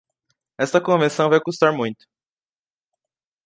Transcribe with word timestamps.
Esta 0.57 0.81
convenção 0.81 1.29
vai 1.29 1.39
custar 1.39 1.71
muito. 1.71 2.07